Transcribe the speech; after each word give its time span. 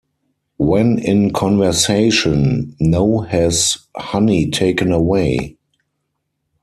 When 0.57 0.97
in 0.97 1.31
conversation, 1.31 2.75
No 2.79 3.19
has 3.19 3.77
Honey 3.95 4.49
taken 4.49 4.91
away. 4.91 5.57